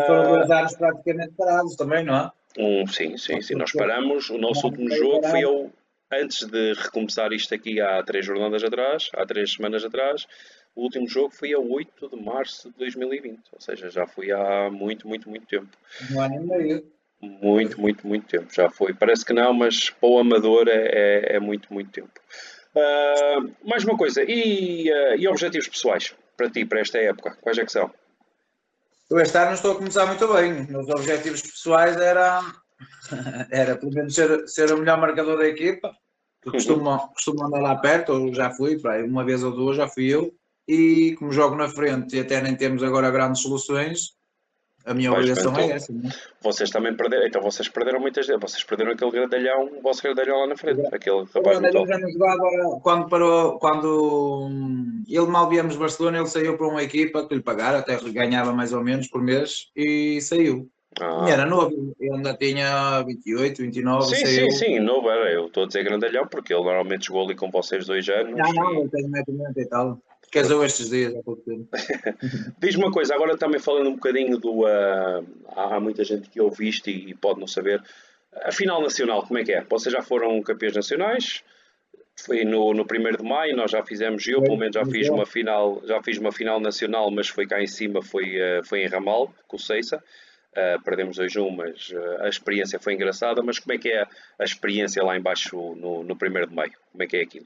Foram 0.08 0.36
dois 0.36 0.50
anos 0.50 0.76
praticamente 0.76 1.34
parados 1.38 1.76
também, 1.76 2.04
não 2.04 2.16
é? 2.16 2.32
Um, 2.58 2.88
sim, 2.88 3.18
sim, 3.18 3.42
sim. 3.42 3.56
Nós 3.56 3.72
paramos. 3.72 4.30
O 4.30 4.38
nosso 4.38 4.66
último 4.68 4.90
jogo 4.92 5.28
foi 5.28 5.44
eu, 5.44 5.72
antes 6.12 6.46
de 6.48 6.74
recomeçar 6.74 7.32
isto 7.32 7.54
aqui 7.54 7.80
há 7.80 8.02
três 8.04 8.26
jornadas 8.26 8.64
atrás, 8.64 9.10
há 9.14 9.26
três 9.26 9.54
semanas 9.54 9.86
atrás. 9.86 10.26
O 10.76 10.84
último 10.84 11.08
jogo 11.08 11.32
foi 11.32 11.54
a 11.54 11.60
8 11.60 12.10
de 12.10 12.24
março 12.24 12.70
de 12.70 12.78
2020, 12.78 13.40
ou 13.52 13.62
seja, 13.62 13.90
já 13.90 14.06
foi 14.06 14.32
há 14.32 14.70
muito, 14.72 15.08
muito, 15.08 15.30
muito 15.30 15.48
tempo. 15.48 15.70
Um 16.12 16.22
ano 16.22 16.36
e 16.36 16.40
meio. 16.40 16.92
Muito, 17.20 17.82
muito, 17.82 18.08
muito 18.08 18.28
tempo. 18.28 18.54
Já 18.54 18.70
foi. 18.70 18.94
Parece 18.94 19.26
que 19.26 19.34
não, 19.34 19.54
mas 19.54 19.90
para 19.90 20.10
o 20.10 20.20
amador 20.20 20.68
é, 20.68 20.74
é, 20.74 21.36
é 21.36 21.40
muito, 21.40 21.74
muito 21.74 21.90
tempo. 21.90 22.12
Uh, 22.76 23.52
mais 23.68 23.84
uma 23.84 23.98
coisa, 23.98 24.24
e, 24.24 24.92
uh, 24.92 25.16
e 25.18 25.28
objetivos 25.28 25.68
pessoais 25.68 26.14
para 26.36 26.50
ti, 26.50 26.64
para 26.64 26.80
esta 26.80 27.00
época? 27.00 27.36
Quais 27.42 27.58
é 27.58 27.66
que 27.66 27.72
são? 27.72 27.92
Eu 29.10 29.20
este 29.20 29.38
ano 29.38 29.54
estou 29.54 29.72
a 29.72 29.76
começar 29.76 30.06
muito 30.06 30.28
bem. 30.34 30.68
Meus 30.68 30.90
objetivos 30.90 31.42
pessoais 31.42 31.96
era, 31.96 32.42
era 33.50 33.78
pelo 33.78 33.94
menos 33.94 34.14
ser, 34.14 34.46
ser 34.48 34.72
o 34.74 34.78
melhor 34.78 35.00
marcador 35.00 35.38
da 35.38 35.48
equipa. 35.48 35.94
Costumo, 36.44 36.98
costumo 37.14 37.46
andar 37.46 37.62
lá 37.62 37.76
perto, 37.78 38.12
ou 38.12 38.34
já 38.34 38.52
fui, 38.52 38.78
uma 39.06 39.24
vez 39.24 39.44
ou 39.44 39.52
duas 39.52 39.78
já 39.78 39.88
fui 39.88 40.08
eu. 40.08 40.34
E 40.68 41.16
como 41.18 41.32
jogo 41.32 41.56
na 41.56 41.70
frente 41.70 42.18
e 42.18 42.20
até 42.20 42.42
nem 42.42 42.56
temos 42.56 42.84
agora 42.84 43.10
grandes 43.10 43.42
soluções, 43.42 44.17
A 44.88 44.94
minha 44.94 45.12
Vais 45.12 45.26
obrigação 45.26 45.52
bem, 45.52 45.64
é 45.64 45.66
então. 45.66 45.76
essa. 45.76 45.92
Não? 45.92 46.10
é? 46.10 46.14
Vocês 46.42 46.70
também 46.70 46.96
perderam. 46.96 47.28
Então 47.28 47.42
vocês 47.42 47.68
perderam 47.68 48.00
muitas 48.00 48.26
vezes. 48.26 48.42
Vocês 48.42 48.64
perderam 48.64 48.94
aquele 48.94 49.12
grandalhão, 49.12 49.70
o 49.78 49.82
vosso 49.82 50.02
grandalhão 50.02 50.40
lá 50.40 50.48
na 50.48 50.56
frente. 50.56 50.82
Aquele 50.94 51.18
O 51.18 51.24
rapaz 51.26 51.60
muito 51.60 51.84
Grandalhão 51.84 51.88
já 51.88 52.10
jogava 52.10 52.80
quando 52.82 53.10
parou, 53.10 53.60
quando 53.60 54.48
hum, 54.50 55.04
ele 55.08 55.28
mal 55.28 55.50
viemos 55.50 55.76
Barcelona, 55.76 56.20
ele 56.20 56.28
saiu 56.28 56.58
para 56.58 56.68
uma 56.68 56.82
equipa 56.82 57.28
que 57.28 57.36
lhe 57.36 57.42
pagaram, 57.42 57.80
até 57.80 57.98
ganhava 58.12 58.54
mais 58.54 58.72
ou 58.72 58.82
menos 58.82 59.08
por 59.08 59.22
mês 59.22 59.70
e 59.76 60.22
saiu. 60.22 60.70
Ah. 61.00 61.30
Era 61.30 61.46
novo, 61.46 61.94
ele 62.00 62.16
ainda 62.16 62.34
tinha 62.34 63.04
28, 63.04 63.62
29, 63.62 64.16
Sim, 64.16 64.26
saiu. 64.26 64.52
sim, 64.52 64.58
sim, 64.58 64.80
novo 64.80 65.10
era. 65.10 65.32
Eu 65.32 65.48
estou 65.48 65.64
a 65.64 65.68
dizer 65.68 65.84
grandalhão 65.84 66.26
porque 66.28 66.54
ele 66.54 66.64
normalmente 66.64 67.08
jogou 67.08 67.26
ali 67.26 67.36
com 67.36 67.52
vocês 67.52 67.86
dois 67.86 68.08
anos. 68.10 68.36
Não, 68.36 68.54
não, 68.54 68.80
ele 68.80 68.90
tem 68.90 69.04
1,90m 69.06 69.58
e 69.58 69.66
tal. 69.66 70.02
Casou 70.32 70.64
estes 70.66 70.90
dias 70.90 71.16
há 71.16 71.24
pouco 71.24 71.42
tempo. 71.44 71.68
Diz-me 72.60 72.84
uma 72.84 72.92
coisa, 72.92 73.16
agora 73.16 73.38
também 73.38 73.60
falando 73.60 73.90
um 73.90 73.96
bocadinho 73.96 74.38
do. 74.38 74.66
ah, 74.66 75.24
há 75.56 75.80
muita 75.80 76.04
gente 76.04 76.30
que 76.30 76.42
ouve 76.42 76.68
isto 76.68 76.90
e, 76.90 77.12
e 77.12 77.14
pode 77.14 77.40
não 77.40 77.48
saber. 77.48 77.82
A 78.44 78.52
final 78.52 78.82
nacional, 78.82 79.26
como 79.26 79.40
é 79.40 79.44
que 79.44 79.54
é? 79.54 79.64
Vocês 79.64 79.94
já 79.94 80.02
foram 80.02 80.42
campeões 80.42 80.76
nacionais? 80.76 81.44
Foi 82.26 82.44
no, 82.44 82.74
no 82.74 82.84
1 82.84 83.18
de 83.18 83.24
maio, 83.24 83.56
nós 83.56 83.72
já 83.72 83.84
fizemos, 83.84 84.28
eu 84.28 84.42
pelo 84.42 84.58
menos 84.58 84.74
já 84.74 84.84
fiz 84.86 85.08
uma 85.08 85.26
final, 85.26 85.82
já 85.86 86.02
fiz 86.02 86.18
uma 86.18 86.32
final 86.32 86.60
nacional, 86.60 87.12
mas 87.12 87.28
foi 87.28 87.46
cá 87.46 87.62
em 87.62 87.68
cima, 87.68 88.02
foi, 88.02 88.42
ah, 88.42 88.62
foi 88.64 88.84
em 88.84 88.88
Ramal, 88.88 89.34
com 89.48 89.56
o 89.56 89.60
Seiça. 89.60 90.04
Ah, 90.56 90.80
perdemos 90.84 91.18
2-1, 91.20 91.56
mas 91.56 91.94
ah, 91.96 92.26
a 92.26 92.30
experiência 92.30 92.80
foi 92.80 92.94
engraçada. 92.94 93.44
Mas 93.44 93.60
como 93.60 93.74
é 93.74 93.78
que 93.78 93.90
é 93.90 94.02
a 94.40 94.44
experiência 94.44 95.04
lá 95.04 95.16
embaixo 95.16 95.56
no, 95.76 96.04
no 96.04 96.14
1 96.14 96.48
de 96.48 96.56
maio? 96.56 96.74
Como 96.92 97.04
é 97.04 97.08
que 97.08 97.18
é 97.18 97.22
aquilo? 97.22 97.46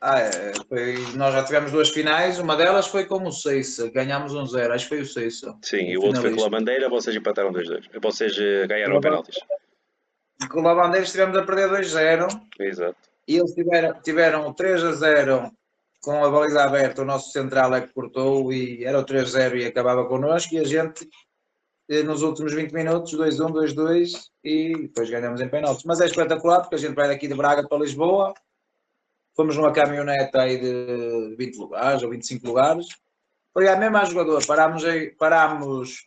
Ah, 0.00 0.20
é, 0.20 0.52
foi, 0.68 0.96
nós 1.14 1.32
já 1.32 1.44
tivemos 1.44 1.72
duas 1.72 1.88
finais, 1.90 2.38
uma 2.38 2.56
delas 2.56 2.86
foi 2.86 3.06
com 3.06 3.22
o 3.22 3.32
Seiça, 3.32 3.90
ganhámos 3.90 4.34
um 4.34 4.44
zero, 4.44 4.74
acho 4.74 4.84
que 4.84 4.96
foi 4.96 5.00
o 5.00 5.06
Seiça. 5.06 5.56
Sim, 5.62 5.88
e 5.88 5.96
O 5.96 6.02
outro 6.02 6.20
foi 6.20 6.34
com 6.34 6.44
a 6.44 6.48
bandeira, 6.50 6.88
vocês 6.88 7.16
empataram 7.16 7.52
2-2. 7.52 7.88
Vocês 8.02 8.36
ah, 8.38 8.66
ganharam 8.66 9.00
penaltis. 9.00 9.36
Com 10.50 10.60
o 10.60 10.62
Lavandeiros 10.62 11.08
estivemos 11.08 11.36
a 11.38 11.42
perder 11.42 11.70
2-0 11.70 12.28
Exato. 12.60 12.96
e 13.26 13.36
eles 13.36 13.54
tiveram, 13.54 14.00
tiveram 14.02 14.48
o 14.48 14.54
3 14.54 14.84
a 14.84 14.92
0 14.92 15.52
com 16.02 16.22
a 16.22 16.30
baliza 16.30 16.62
aberta, 16.62 17.00
o 17.00 17.04
nosso 17.04 17.30
central 17.30 17.74
é 17.74 17.80
que 17.80 17.94
cortou 17.94 18.52
e 18.52 18.84
era 18.84 18.98
o 18.98 19.04
3-0 19.04 19.56
e 19.56 19.64
acabava 19.64 20.06
connosco 20.06 20.54
e 20.54 20.58
a 20.58 20.64
gente 20.64 21.08
eh, 21.88 22.02
nos 22.02 22.22
últimos 22.22 22.52
20 22.52 22.72
minutos 22.72 23.14
2-1, 23.14 23.52
2-2 23.52 24.12
e 24.44 24.82
depois 24.82 25.08
ganhamos 25.08 25.40
em 25.40 25.48
penaltis. 25.48 25.84
Mas 25.84 26.02
é 26.02 26.06
espetacular 26.06 26.60
porque 26.60 26.74
a 26.74 26.78
gente 26.78 26.94
vai 26.94 27.08
daqui 27.08 27.26
de 27.26 27.34
Braga 27.34 27.66
para 27.66 27.78
Lisboa, 27.78 28.34
fomos 29.34 29.56
numa 29.56 29.72
caminhoneta 29.72 30.42
aí 30.42 30.58
de 30.58 31.34
20 31.36 31.56
lugares 31.56 32.02
ou 32.02 32.10
25 32.10 32.46
lugares, 32.46 32.86
foi 33.52 33.68
a 33.68 33.76
mesma 33.76 34.04
jogador, 34.04 34.44
parámos, 34.46 34.84
aí, 34.84 35.10
parámos 35.12 36.06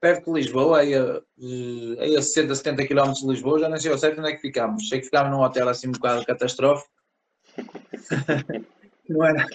perto 0.00 0.32
de 0.32 0.40
Lisboa, 0.40 0.80
aí 0.80 0.94
a, 0.94 1.20
eh, 1.38 2.02
aí 2.02 2.16
a 2.16 2.22
60, 2.22 2.54
70 2.54 2.86
km 2.86 3.12
de 3.12 3.26
Lisboa, 3.26 3.58
já 3.58 3.68
não 3.68 3.76
sei 3.76 3.92
ao 3.92 3.98
certo 3.98 4.18
onde 4.20 4.30
é 4.30 4.34
que 4.34 4.40
ficámos. 4.40 4.88
Sei 4.88 4.98
que 4.98 5.04
ficámos 5.06 5.30
num 5.30 5.42
hotel 5.44 5.68
assim 5.68 5.88
um 5.88 5.92
bocado 5.92 6.24
catastrófico. 6.24 6.88
não 9.08 9.24
era. 9.24 9.46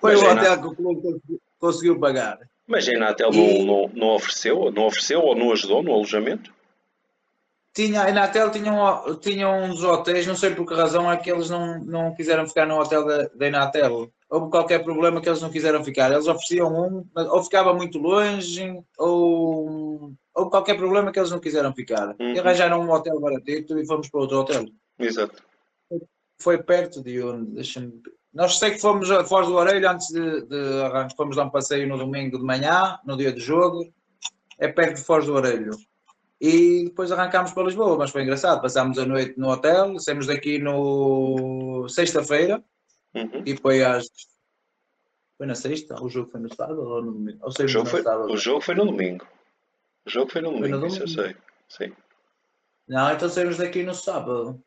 Foi 0.00 0.12
Mas 0.14 0.20
o 0.22 0.24
é 0.24 0.32
hotel 0.32 0.60
que 0.60 0.66
o 0.66 0.74
clube 0.74 1.20
conseguiu- 1.60 2.00
pagar. 2.00 2.38
Mas 2.66 2.88
a 2.88 2.92
Inatel 2.92 3.30
E- 3.32 3.64
não, 3.64 3.66
não, 3.66 3.88
não 3.94 4.08
ofereceu, 4.16 4.70
não 4.72 4.86
ofereceu 4.86 5.20
ou 5.20 5.36
não 5.36 5.52
ajudou 5.52 5.82
no 5.82 5.92
alojamento? 5.92 6.52
Tinha, 7.78 8.02
a 8.02 8.10
Inatel 8.10 8.50
tinha 8.50 8.72
um, 8.72 9.14
tinha 9.14 9.68
dos 9.68 9.84
hotéis, 9.84 10.26
não 10.26 10.34
sei 10.34 10.52
por 10.52 10.66
que 10.66 10.74
razão 10.74 11.08
é 11.08 11.16
que 11.16 11.30
eles 11.30 11.48
não, 11.48 11.78
não 11.84 12.12
quiseram 12.12 12.44
ficar 12.44 12.66
no 12.66 12.76
hotel 12.76 13.06
da, 13.06 13.28
da 13.28 13.46
Inatel. 13.46 14.12
Houve 14.28 14.50
qualquer 14.50 14.82
problema 14.82 15.20
que 15.20 15.28
eles 15.28 15.40
não 15.40 15.48
quiseram 15.48 15.84
ficar. 15.84 16.10
Eles 16.10 16.26
ofereciam 16.26 16.72
um, 16.72 17.06
ou 17.14 17.44
ficava 17.44 17.72
muito 17.72 17.96
longe, 18.00 18.82
ou 18.98 20.12
houve 20.34 20.50
qualquer 20.50 20.76
problema 20.76 21.12
que 21.12 21.20
eles 21.20 21.30
não 21.30 21.38
quiseram 21.38 21.72
ficar. 21.72 22.16
E 22.18 22.24
Uhum. 22.24 22.40
arranjaram 22.40 22.80
um 22.80 22.90
hotel 22.90 23.20
baratito 23.20 23.78
e 23.78 23.86
fomos 23.86 24.08
para 24.08 24.20
outro 24.22 24.38
hotel. 24.40 24.66
Exato. 24.98 25.40
Foi 26.42 26.60
perto 26.60 27.00
de 27.00 27.22
onde? 27.22 27.52
Deixa-me. 27.52 27.92
Nós 28.34 28.58
sei 28.58 28.72
que 28.72 28.80
fomos 28.80 29.08
a 29.08 29.22
Foz 29.22 29.46
do 29.46 29.54
Orelho 29.54 29.88
antes 29.88 30.08
de, 30.08 30.42
de. 30.46 31.14
Fomos 31.16 31.36
dar 31.36 31.44
um 31.44 31.50
passeio 31.50 31.86
no 31.88 31.96
domingo 31.96 32.38
de 32.38 32.44
manhã, 32.44 32.98
no 33.06 33.16
dia 33.16 33.30
do 33.30 33.38
jogo. 33.38 33.86
É 34.58 34.66
perto 34.66 34.96
de 34.96 35.04
Foz 35.04 35.26
do 35.26 35.34
Orelho. 35.34 35.70
E 36.40 36.84
depois 36.84 37.10
arrancámos 37.10 37.52
para 37.52 37.64
Lisboa, 37.64 37.96
mas 37.98 38.10
foi 38.10 38.22
engraçado. 38.22 38.60
Passámos 38.62 38.98
a 38.98 39.04
noite 39.04 39.38
no 39.38 39.48
hotel, 39.48 39.98
saímos 39.98 40.26
daqui 40.26 40.58
no 40.58 41.88
sexta-feira 41.88 42.62
Uhum. 43.14 43.42
e 43.46 43.56
foi 43.56 43.82
às. 43.82 44.06
Foi 45.36 45.46
na 45.46 45.54
sexta? 45.54 46.00
O 46.02 46.08
jogo 46.08 46.30
foi 46.30 46.40
no 46.40 46.54
sábado 46.54 46.80
ou 46.80 47.02
no 47.02 47.12
domingo? 47.12 47.38
Ou 47.42 47.48
O, 47.48 47.68
jogo 47.68 47.86
foi, 47.88 48.02
sábado? 48.02 48.32
o 48.32 48.36
jogo 48.36 48.60
foi 48.60 48.74
no 48.74 48.84
domingo. 48.86 49.26
O 50.06 50.10
jogo 50.10 50.30
foi 50.30 50.40
no 50.42 50.50
Foi 50.58 50.68
no 50.68 50.78
domingo, 50.78 50.86
isso 50.86 51.02
eu 51.02 51.06
domingo? 51.06 51.38
sei. 51.68 51.88
Sim. 51.88 51.94
Não, 52.86 53.12
então 53.12 53.28
saímos 53.28 53.56
daqui 53.56 53.82
no 53.82 53.94
sábado. 53.94 54.62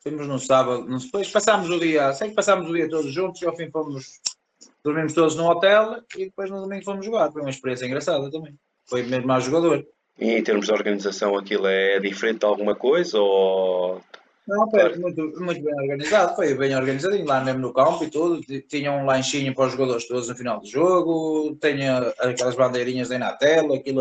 Fomos 0.00 0.26
no 0.28 0.38
sábado. 0.38 0.86
Depois 0.98 1.30
passámos 1.30 1.68
o 1.70 1.78
dia, 1.80 2.12
sei 2.12 2.28
que 2.30 2.34
passámos 2.34 2.70
o 2.70 2.72
dia 2.74 2.88
todos 2.88 3.12
juntos 3.12 3.42
e 3.42 3.46
ao 3.46 3.56
fim 3.56 3.70
fomos, 3.70 4.20
dormimos 4.84 5.12
todos 5.12 5.34
no 5.34 5.48
hotel 5.48 6.02
e 6.16 6.26
depois 6.26 6.50
no 6.50 6.60
domingo 6.62 6.84
fomos 6.84 7.04
jogar. 7.04 7.32
Foi 7.32 7.40
uma 7.42 7.50
experiência 7.50 7.86
engraçada 7.86 8.30
também. 8.30 8.56
Foi 8.86 9.02
mesmo 9.02 9.26
mais 9.26 9.44
jogador. 9.44 9.86
E 10.18 10.32
em 10.32 10.42
termos 10.42 10.66
de 10.66 10.72
organização, 10.72 11.36
aquilo 11.36 11.66
é 11.66 12.00
diferente 12.00 12.40
de 12.40 12.46
alguma 12.46 12.74
coisa 12.74 13.18
ou. 13.20 14.00
Não, 14.48 14.68
foi 14.70 14.96
muito, 14.96 15.20
muito 15.40 15.62
bem 15.62 15.74
organizado, 15.74 16.34
foi 16.34 16.54
bem 16.54 16.74
organizadinho, 16.74 17.26
lá 17.26 17.44
mesmo 17.44 17.60
no 17.60 17.72
campo 17.72 18.02
e 18.02 18.10
tudo. 18.10 18.40
Tinha 18.66 18.90
um 18.90 19.04
lanchinho 19.04 19.54
para 19.54 19.66
os 19.66 19.72
jogadores 19.72 20.08
todos 20.08 20.26
no 20.28 20.34
final 20.34 20.58
do 20.58 20.66
jogo, 20.66 21.54
tinha 21.60 21.98
aquelas 22.18 22.56
bandeirinhas 22.56 23.10
aí 23.10 23.18
na 23.18 23.32
tela, 23.34 23.76
aquilo 23.76 24.00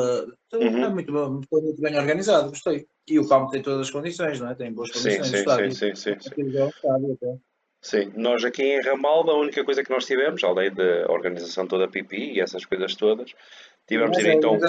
Uhum. 0.53 0.85
é 0.85 0.89
muito, 0.89 1.11
foi 1.49 1.61
muito 1.61 1.81
bem 1.81 1.97
organizado, 1.99 2.49
gostei. 2.49 2.87
E 3.09 3.19
o 3.19 3.27
campo 3.27 3.51
tem 3.51 3.61
todas 3.61 3.81
as 3.81 3.91
condições, 3.91 4.39
não 4.39 4.49
é? 4.49 4.55
Tem 4.55 4.71
boas 4.71 4.89
Sim, 4.89 4.99
condições. 4.99 5.25
sim, 5.25 5.31
sim, 5.33 5.37
estádio. 5.39 5.71
sim, 5.73 5.95
sim, 5.95 6.15
sim. 6.19 6.29
Aquilo 6.31 6.57
é 6.57 6.63
até. 6.63 7.37
Sim, 7.81 8.11
nós 8.15 8.43
aqui 8.43 8.63
em 8.63 8.81
Ramalda, 8.81 9.31
a 9.31 9.37
única 9.37 9.63
coisa 9.63 9.83
que 9.83 9.89
nós 9.89 10.05
tivemos, 10.05 10.43
além 10.43 10.73
da 10.73 11.11
organização 11.11 11.67
toda 11.67 11.87
pipi 11.87 12.33
e 12.33 12.39
essas 12.39 12.65
coisas 12.65 12.95
todas, 12.95 13.33
tivemos 13.85 14.15
Mas 14.15 14.25
direito 14.25 14.47
a 14.47 14.51
um, 14.51 14.59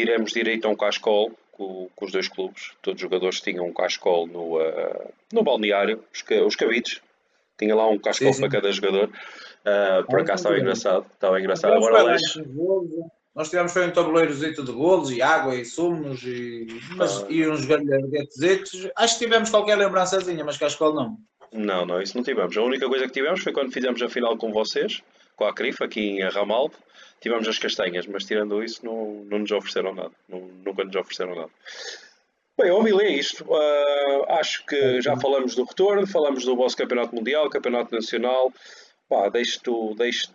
tivemos 0.00 0.32
direito 0.32 0.66
a 0.66 0.70
um 0.70 0.76
cascol 0.76 1.32
com, 1.52 1.88
com 1.96 2.04
os 2.04 2.12
dois 2.12 2.28
clubes. 2.28 2.72
Todos 2.82 2.98
os 2.98 3.02
jogadores 3.02 3.40
tinham 3.40 3.66
um 3.66 3.72
cascol 3.72 4.26
no, 4.26 4.58
ah, 4.58 5.06
no 5.32 5.42
balneário, 5.42 6.04
os, 6.12 6.22
os 6.46 6.54
cabides. 6.56 7.00
Tinha 7.58 7.74
lá 7.74 7.88
um 7.88 7.98
cascol 7.98 8.34
para 8.36 8.48
cada 8.50 8.70
jogador. 8.70 9.10
Ah, 9.64 10.04
por 10.08 10.18
Ah, 10.18 10.22
acaso 10.22 10.40
estava 10.42 10.58
engraçado. 10.58 11.06
Estava 11.14 11.40
engraçado. 11.40 11.74
Nós 11.74 11.86
Agora, 11.86 12.02
Alex, 12.02 12.36
golos, 12.36 12.90
Nós 13.34 13.48
tivemos 13.50 13.72
foi 13.72 13.86
um 13.86 13.90
tabuleirozito 13.90 14.62
de 14.62 14.72
golos 14.72 15.10
e 15.10 15.20
água 15.22 15.54
e 15.54 15.64
sumos 15.64 16.22
e, 16.22 16.66
mas, 16.96 17.22
Ah. 17.22 17.26
e 17.30 17.48
uns 17.48 17.64
galhardetezitos. 17.64 18.88
Acho 18.94 19.18
que 19.18 19.24
tivemos 19.24 19.50
qualquer 19.50 19.76
lembrançazinha, 19.76 20.44
mas 20.44 20.56
cascol 20.58 20.94
não. 20.94 21.16
Não, 21.52 21.86
não, 21.86 22.02
isso 22.02 22.16
não 22.16 22.24
tivemos. 22.24 22.54
A 22.56 22.62
única 22.62 22.86
coisa 22.88 23.06
que 23.06 23.12
tivemos 23.12 23.42
foi 23.42 23.52
quando 23.52 23.72
fizemos 23.72 24.02
a 24.02 24.08
final 24.08 24.36
com 24.36 24.52
vocês, 24.52 25.02
com 25.36 25.44
a 25.44 25.52
CRIF, 25.54 25.82
aqui 25.84 26.00
em 26.00 26.28
Ramalde, 26.28 26.74
tivemos 27.20 27.46
as 27.46 27.58
castanhas, 27.58 28.06
mas 28.06 28.24
tirando 28.24 28.62
isso, 28.64 28.84
não, 28.84 29.24
não 29.26 29.38
nos 29.40 29.50
ofereceram 29.52 29.94
nada. 29.94 30.12
Não- 30.28 30.40
nunca 30.64 30.84
nos 30.84 30.96
ofereceram 30.96 31.34
nada. 31.34 31.50
Bem, 32.58 32.70
ouvi 32.70 32.92
ler 32.92 33.10
isto. 33.10 33.44
Ah, 33.54 34.38
acho 34.40 34.64
que 34.64 35.00
já 35.02 35.14
falamos 35.18 35.54
do 35.54 35.64
retorno, 35.64 36.06
falamos 36.06 36.44
do 36.44 36.56
vosso 36.56 36.76
campeonato 36.76 37.14
mundial, 37.14 37.50
campeonato 37.50 37.94
nacional. 37.94 38.50
Pá, 39.08 39.28
deixo-te 39.28 39.70
deixo 39.96 40.32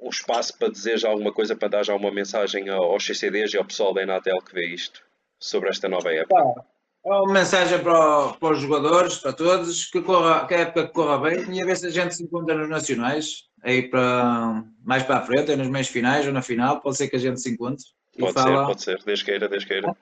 um 0.00 0.08
espaço 0.10 0.56
para 0.58 0.68
dizer 0.68 0.98
já 0.98 1.08
alguma 1.08 1.32
coisa, 1.32 1.56
para 1.56 1.68
dar 1.68 1.84
já 1.84 1.94
uma 1.94 2.10
mensagem 2.10 2.68
ao- 2.68 2.84
aos 2.92 3.04
CCDs 3.06 3.54
e 3.54 3.56
ao 3.58 3.64
pessoal 3.64 3.94
da 3.94 4.02
Enatel 4.02 4.38
que 4.42 4.52
vê 4.52 4.66
isto 4.66 5.02
sobre 5.38 5.70
esta 5.70 5.88
nova 5.88 6.12
época. 6.12 6.34
Pá, 6.34 6.42
é 6.60 6.71
uma 7.04 7.32
mensagem 7.32 7.78
para, 7.80 8.26
o- 8.26 8.34
para 8.34 8.52
os 8.54 8.60
jogadores, 8.60 9.16
para 9.18 9.32
todos, 9.32 9.86
que, 9.90 10.00
corra, 10.00 10.46
que 10.46 10.54
a 10.54 10.60
época 10.60 10.86
que 10.86 10.92
corra 10.92 11.18
bem 11.18 11.52
e 11.52 11.62
a 11.62 11.66
ver 11.66 11.76
se 11.76 11.86
a 11.86 11.90
gente 11.90 12.14
se 12.14 12.22
encontra 12.22 12.54
nos 12.56 12.68
nacionais, 12.68 13.44
aí 13.62 13.88
para 13.88 14.62
mais 14.84 15.02
para 15.02 15.16
a 15.18 15.22
frente, 15.22 15.54
nos 15.56 15.68
meios 15.68 15.88
finais 15.88 16.26
ou 16.26 16.32
na 16.32 16.42
final, 16.42 16.80
pode 16.80 16.96
ser 16.96 17.08
que 17.08 17.16
a 17.16 17.18
gente 17.18 17.40
se 17.40 17.50
encontre 17.50 17.84
e 18.16 18.20
Pode 18.20 18.32
ser, 18.34 18.38
fala. 18.40 18.66
pode 18.66 18.82
ser. 18.82 19.02
Deus 19.04 19.22
queira, 19.22 19.48
Deus 19.48 19.64
queira. 19.64 19.96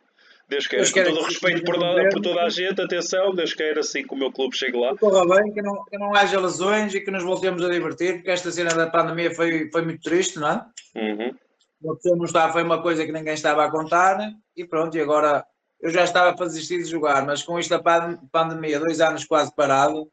Deus 0.48 0.66
queira. 0.66 0.82
Deus 0.84 0.92
Com 0.92 1.04
todo 1.04 1.14
o 1.20 1.26
que 1.26 1.32
respeito 1.32 1.64
por, 1.64 1.78
por 2.12 2.20
toda 2.22 2.42
a 2.42 2.48
gente, 2.48 2.80
atenção, 2.82 3.34
Deus 3.34 3.54
queira 3.54 3.80
assim 3.80 4.02
que 4.02 4.12
o 4.12 4.16
meu 4.18 4.32
clube 4.32 4.56
chegue 4.56 4.76
lá. 4.76 4.90
que 4.92 4.98
corra 4.98 5.24
bem, 5.40 5.52
que 5.54 5.62
não, 5.62 5.84
que 5.84 5.96
não 5.96 6.14
haja 6.14 6.40
lesões 6.40 6.92
e 6.94 7.00
que 7.00 7.10
nos 7.10 7.22
voltemos 7.22 7.64
a 7.64 7.68
divertir, 7.68 8.14
porque 8.16 8.30
esta 8.30 8.50
cena 8.50 8.74
da 8.74 8.88
pandemia 8.88 9.32
foi, 9.34 9.70
foi 9.70 9.82
muito 9.82 10.02
triste, 10.02 10.38
não 10.40 10.48
é? 10.50 10.64
Uhum. 10.96 11.34
Uma 11.82 11.94
pessoa 11.96 12.16
não 12.16 12.24
estava, 12.24 12.52
foi 12.52 12.62
uma 12.64 12.82
coisa 12.82 13.06
que 13.06 13.12
ninguém 13.12 13.32
estava 13.34 13.64
a 13.64 13.70
contar 13.70 14.18
e 14.56 14.64
pronto, 14.66 14.96
e 14.96 15.00
agora 15.00 15.44
eu 15.80 15.90
já 15.90 16.04
estava 16.04 16.34
para 16.36 16.46
desistir 16.46 16.78
de 16.78 16.84
jogar, 16.90 17.24
mas 17.24 17.42
com 17.42 17.58
isto 17.58 17.70
da 17.70 17.78
pan- 17.82 18.18
pandemia, 18.30 18.78
dois 18.78 19.00
anos 19.00 19.24
quase 19.24 19.54
parado, 19.54 20.10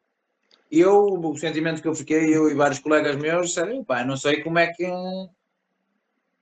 eu, 0.72 1.06
o 1.14 1.38
sentimento 1.38 1.82
que 1.82 1.88
eu 1.88 1.96
fiquei, 1.96 2.36
eu 2.36 2.50
e 2.50 2.54
vários 2.54 2.80
colegas 2.80 3.16
meus, 3.16 3.48
disseram, 3.48 3.84
pá, 3.84 4.04
não 4.04 4.18
sei 4.18 4.42
como 4.44 4.60
é 4.60 4.68
que 4.68 4.86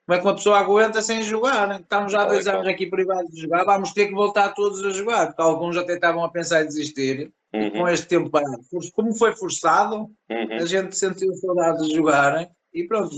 como 0.07 0.15
é 0.15 0.19
que 0.19 0.25
uma 0.27 0.35
pessoa 0.35 0.59
aguenta 0.59 1.01
sem 1.01 1.23
jogar, 1.23 1.67
né? 1.67 1.79
estamos 1.81 2.11
já 2.11 2.21
há 2.21 2.25
dois 2.25 2.43
Claro, 2.43 2.59
anos 2.59 2.71
aqui 2.71 2.85
privados 2.85 3.31
de 3.31 3.41
jogar, 3.41 3.63
vamos 3.63 3.91
ter 3.91 4.07
que 4.07 4.13
voltar 4.13 4.53
todos 4.53 4.83
a 4.85 4.91
jogar, 4.91 5.27
porque 5.27 5.41
alguns 5.41 5.75
até 5.77 5.93
estavam 5.95 6.23
a 6.23 6.29
pensar 6.29 6.61
em 6.61 6.67
desistir, 6.67 7.31
e 7.51 7.71
com 7.71 7.79
Uhum. 7.79 7.89
este 7.89 8.05
tempo 8.07 8.29
parado, 8.29 8.59
como 8.93 9.15
foi 9.15 9.35
forçado, 9.35 10.11
Uhum. 10.29 10.47
a 10.51 10.65
gente 10.65 10.95
sentiu 10.95 11.33
saudade 11.37 11.87
de 11.87 11.95
jogar 11.95 12.33
né? 12.33 12.49
e 12.71 12.83
pronto, 12.83 13.15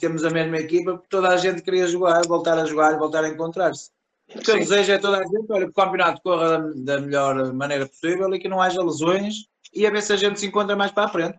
temos 0.00 0.24
a 0.24 0.30
mesma 0.30 0.56
equipa 0.56 0.92
porque 0.94 1.06
toda 1.08 1.28
a 1.28 1.36
gente 1.36 1.62
queria 1.62 1.86
jogar, 1.86 2.26
voltar 2.26 2.58
a 2.58 2.64
jogar, 2.64 2.98
voltar 2.98 3.22
a 3.22 3.28
encontrar-se. 3.28 3.90
O 4.34 4.40
que 4.40 4.50
eu 4.50 4.58
desejo 4.58 4.92
é 4.92 4.98
toda 4.98 5.18
a 5.18 5.22
gente, 5.22 5.46
olha, 5.50 5.64
que 5.64 5.70
o 5.70 5.74
campeonato 5.74 6.20
corra 6.22 6.58
da, 6.74 6.96
da, 6.96 7.00
melhor 7.00 7.52
maneira 7.52 7.86
possível 7.86 8.32
e 8.34 8.38
que 8.38 8.48
não 8.48 8.60
haja 8.60 8.82
lesões 8.82 9.46
e 9.72 9.86
a 9.86 9.90
ver 9.90 10.02
se 10.02 10.12
a 10.12 10.16
gente 10.16 10.40
se 10.40 10.46
encontra 10.46 10.76
mais 10.76 10.92
para 10.92 11.04
a 11.04 11.08
frente. 11.08 11.38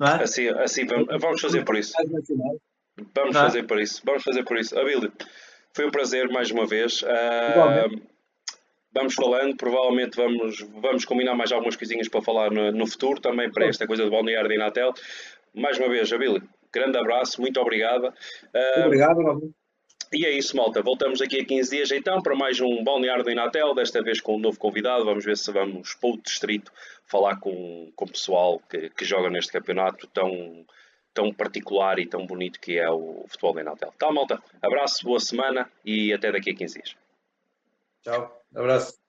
É? 0.00 0.22
Assim, 0.22 0.48
assim 0.48 0.86
vamos, 0.86 1.06
vamos 1.20 1.40
fazer 1.40 1.64
por 1.64 1.76
isso. 1.76 1.92
Vamos 3.14 3.36
é? 3.36 3.40
fazer 3.40 3.62
por 3.64 3.80
isso. 3.80 4.02
Vamos 4.04 4.22
fazer 4.22 4.44
por 4.44 4.58
isso. 4.58 4.78
Abílio, 4.78 5.12
foi 5.74 5.86
um 5.86 5.90
prazer 5.90 6.28
mais 6.28 6.50
uma 6.50 6.66
vez. 6.66 7.02
Uh, 7.02 8.00
vamos 8.92 9.14
falando, 9.14 9.56
provavelmente 9.56 10.16
vamos, 10.16 10.60
vamos 10.80 11.04
combinar 11.04 11.34
mais 11.34 11.52
algumas 11.52 11.76
coisinhas 11.76 12.08
para 12.08 12.22
falar 12.22 12.50
no, 12.50 12.72
no 12.72 12.86
futuro, 12.86 13.20
também 13.20 13.50
para 13.50 13.66
esta 13.66 13.86
coisa 13.86 14.04
de 14.04 14.10
balneário 14.10 14.48
de 14.48 14.54
Inatel. 14.54 14.92
Mais 15.54 15.78
uma 15.78 15.88
vez, 15.88 16.12
Abílio, 16.12 16.42
grande 16.72 16.98
abraço, 16.98 17.40
muito 17.40 17.60
obrigado. 17.60 18.06
Uh, 18.06 18.86
Obrigado, 18.86 19.22
Robin. 19.22 19.54
E 20.14 20.24
é 20.24 20.30
isso, 20.30 20.56
malta. 20.56 20.80
Voltamos 20.80 21.20
aqui 21.20 21.40
a 21.40 21.44
15 21.44 21.76
dias 21.76 21.90
então 21.90 22.22
para 22.22 22.36
mais 22.36 22.60
um 22.60 22.84
balneário 22.84 23.24
do 23.24 23.30
Inatel, 23.32 23.74
desta 23.74 24.00
vez 24.00 24.20
com 24.20 24.36
um 24.36 24.38
novo 24.38 24.56
convidado. 24.56 25.04
Vamos 25.04 25.24
ver 25.24 25.36
se 25.36 25.50
vamos 25.50 25.96
para 25.96 26.10
o 26.10 26.16
distrito 26.16 26.70
falar 27.04 27.40
com, 27.40 27.90
com 27.96 28.04
o 28.04 28.08
pessoal 28.08 28.60
que, 28.70 28.90
que 28.90 29.04
joga 29.04 29.28
neste 29.28 29.50
campeonato 29.50 30.06
tão, 30.06 30.64
tão 31.12 31.34
particular 31.34 31.98
e 31.98 32.06
tão 32.06 32.24
bonito 32.24 32.60
que 32.60 32.78
é 32.78 32.88
o 32.88 33.24
futebol 33.26 33.54
do 33.54 33.60
Inatel. 33.60 33.92
Tá, 33.98 34.12
malta? 34.12 34.40
Abraço, 34.62 35.04
boa 35.04 35.18
semana 35.18 35.68
e 35.84 36.12
até 36.12 36.30
daqui 36.30 36.50
a 36.50 36.54
15 36.54 36.74
dias. 36.74 36.96
Tchau, 38.04 38.40
abraço. 38.54 39.03